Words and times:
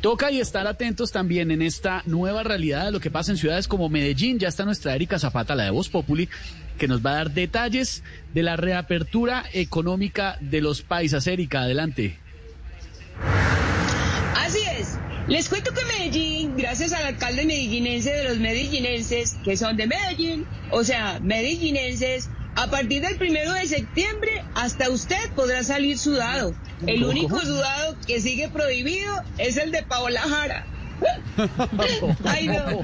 Toca 0.00 0.30
y 0.30 0.40
estar 0.40 0.68
atentos 0.68 1.10
también 1.10 1.50
en 1.50 1.60
esta 1.60 2.02
nueva 2.06 2.44
realidad 2.44 2.84
de 2.84 2.92
lo 2.92 3.00
que 3.00 3.10
pasa 3.10 3.32
en 3.32 3.36
ciudades 3.36 3.66
como 3.66 3.88
Medellín. 3.88 4.38
Ya 4.38 4.46
está 4.46 4.64
nuestra 4.64 4.94
Erika 4.94 5.18
Zapata, 5.18 5.56
la 5.56 5.64
de 5.64 5.70
Voz 5.70 5.88
Populi, 5.88 6.28
que 6.78 6.86
nos 6.86 7.04
va 7.04 7.10
a 7.10 7.14
dar 7.14 7.30
detalles 7.32 8.04
de 8.32 8.44
la 8.44 8.56
reapertura 8.56 9.44
económica 9.52 10.38
de 10.40 10.60
los 10.60 10.82
paisas. 10.82 11.26
Erika, 11.26 11.62
adelante. 11.62 12.16
Así 14.36 14.60
es. 14.78 14.98
Les 15.26 15.48
cuento 15.48 15.74
que 15.74 15.84
Medellín, 15.84 16.56
gracias 16.56 16.92
al 16.92 17.04
alcalde 17.04 17.44
medellinense 17.44 18.12
de 18.12 18.28
los 18.28 18.38
medellinenses, 18.38 19.36
que 19.44 19.56
son 19.56 19.76
de 19.76 19.88
Medellín, 19.88 20.46
o 20.70 20.84
sea, 20.84 21.18
medellinenses, 21.20 22.30
a 22.54 22.70
partir 22.70 23.02
del 23.02 23.16
primero 23.16 23.52
de 23.52 23.66
septiembre, 23.66 24.44
hasta 24.54 24.90
usted 24.90 25.30
podrá 25.34 25.64
salir 25.64 25.98
sudado. 25.98 26.54
El 26.86 27.04
único 27.04 27.40
sudado 27.40 27.96
que 28.06 28.20
sigue 28.20 28.48
prohibido 28.48 29.14
es 29.38 29.56
el 29.56 29.70
de 29.72 29.82
Paola 29.82 30.20
Jara. 30.20 30.66
Ay, 32.24 32.48
no. 32.48 32.82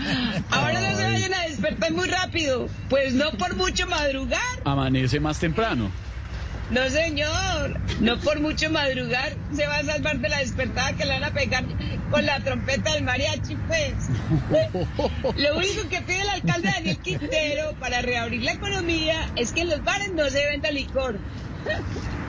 Ahora 0.50 0.80
no 0.80 0.96
se 0.96 1.04
vayan 1.04 1.34
a 1.34 1.42
despertar 1.42 1.92
muy 1.92 2.08
rápido, 2.08 2.68
pues 2.88 3.14
no 3.14 3.30
por 3.32 3.56
mucho 3.56 3.86
madrugar. 3.86 4.40
Amanece 4.64 5.20
más 5.20 5.38
temprano. 5.38 5.90
No, 6.70 6.88
señor. 6.88 7.78
No 8.00 8.18
por 8.20 8.40
mucho 8.40 8.70
madrugar 8.70 9.34
se 9.52 9.66
va 9.66 9.78
a 9.78 9.84
salvar 9.84 10.18
de 10.18 10.28
la 10.28 10.38
despertada 10.38 10.94
que 10.94 11.04
le 11.04 11.12
van 11.12 11.24
a 11.24 11.30
pegar 11.30 11.64
con 12.10 12.24
la 12.24 12.40
trompeta 12.40 12.94
del 12.94 13.04
mariachi, 13.04 13.56
pues. 13.68 13.92
Lo 15.36 15.56
único 15.56 15.88
que 15.90 16.00
pide 16.02 16.22
el 16.22 16.28
alcalde 16.28 16.70
Daniel 16.70 16.98
Quintero 16.98 17.74
para 17.78 18.00
reabrir 18.02 18.42
la 18.42 18.52
economía 18.52 19.30
es 19.36 19.52
que 19.52 19.62
en 19.62 19.70
los 19.70 19.84
bares 19.84 20.12
no 20.14 20.28
se 20.30 20.44
venda 20.46 20.70
licor. 20.70 21.18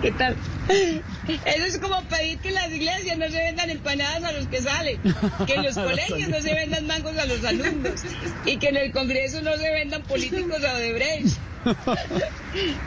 ¿Qué 0.01 0.11
tal? 0.11 0.35
Eso 0.67 1.65
es 1.65 1.77
como 1.79 2.01
pedir 2.03 2.37
que 2.39 2.49
en 2.49 2.55
las 2.55 2.71
iglesias 2.71 3.17
no 3.17 3.27
se 3.29 3.37
vendan 3.37 3.69
empanadas 3.69 4.23
a 4.23 4.31
los 4.33 4.47
que 4.47 4.61
salen, 4.61 4.99
que 5.45 5.53
en 5.55 5.63
los 5.63 5.75
colegios 5.75 6.29
no 6.29 6.41
se 6.41 6.53
vendan 6.53 6.87
mangos 6.87 7.17
a 7.17 7.25
los 7.25 7.43
alumnos 7.43 8.03
y 8.45 8.57
que 8.57 8.67
en 8.69 8.77
el 8.77 8.91
Congreso 8.91 9.41
no 9.41 9.55
se 9.57 9.71
vendan 9.71 10.01
políticos 10.03 10.63
a 10.63 10.73
Odebrecht. 10.73 11.37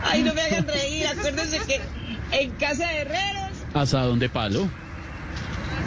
Ay, 0.04 0.22
no 0.22 0.34
me 0.34 0.42
hagan 0.42 0.66
reír, 0.68 1.06
acuérdense 1.06 1.58
que 1.66 1.80
en 2.32 2.50
casa 2.52 2.86
de 2.86 2.98
herreros... 2.98 3.52
¿Asadón 3.74 4.18
de 4.18 4.28
palo? 4.28 4.68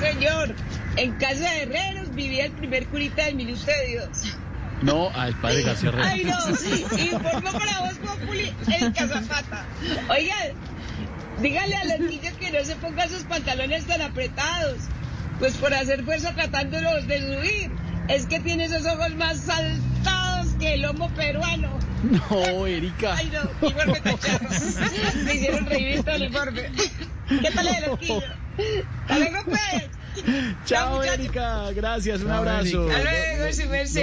Señor, 0.01 0.55
en 0.97 1.13
casa 1.13 1.49
de 1.51 1.63
herreros 1.63 2.13
vivía 2.13 2.45
el 2.45 2.51
primer 2.51 2.87
curita 2.87 3.25
del 3.25 3.35
Minuto 3.35 3.65
de 3.65 3.87
Dios. 3.87 4.35
No, 4.81 5.09
al 5.13 5.33
padre 5.35 5.63
García 5.63 5.89
Herrera. 5.89 6.09
Ay, 6.09 6.23
no, 6.23 6.97
informó 6.97 7.51
para 7.51 7.79
vos, 7.81 7.93
Populi, 8.03 8.53
el 8.79 8.93
Cazapata. 8.93 9.65
Oigan, 10.09 10.53
dígale 11.41 11.75
a 11.75 11.85
los 11.85 11.99
niños 11.99 12.33
que 12.39 12.51
no 12.51 12.63
se 12.65 12.75
pongan 12.77 13.09
sus 13.09 13.23
pantalones 13.23 13.85
tan 13.85 14.01
apretados, 14.01 14.77
pues 15.39 15.53
por 15.55 15.73
hacer 15.73 16.03
fuerza 16.03 16.33
tratándolos 16.33 17.07
de 17.07 17.19
subir. 17.19 17.71
Es 18.07 18.25
que 18.25 18.39
tiene 18.39 18.65
esos 18.65 18.85
ojos 18.85 19.15
más 19.15 19.39
saltados 19.41 20.47
que 20.59 20.73
el 20.73 20.81
lomo 20.81 21.09
peruano. 21.11 21.79
No, 22.03 22.65
Erika. 22.65 23.15
Ay, 23.15 23.31
no, 23.31 23.67
informe 23.67 24.01
cacharros. 24.03 24.59
Me 25.23 25.35
hicieron 25.35 25.65
reír 25.67 26.03
todo 26.03 26.15
el 26.15 26.23
informe. 26.23 26.71
¿Qué 27.29 27.51
tal 27.51 27.67
el 27.67 27.85
loquillo? 27.85 28.23
Hasta 29.07 29.19
luego, 29.19 29.43
pues. 29.45 29.89
Chao. 30.65 31.03
Erika. 31.03 31.71
Gracias, 31.71 32.21
un 32.21 32.27
Chao, 32.27 32.37
abrazo. 32.39 32.91
Erika. 32.91 32.97
Hasta 32.97 33.11
luego, 33.11 33.71
merced. 33.71 34.01